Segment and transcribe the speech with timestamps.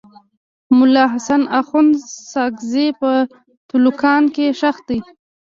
[0.77, 1.93] ملا حسن اخند
[2.31, 3.11] ساکزی په
[3.69, 4.99] تلوکان کي ښخ دی.